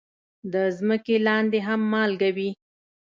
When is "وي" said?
2.35-2.49